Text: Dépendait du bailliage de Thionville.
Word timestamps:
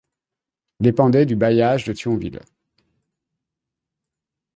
Dépendait 0.79 1.27
du 1.27 1.35
bailliage 1.35 1.83
de 1.83 1.93
Thionville. 1.93 2.39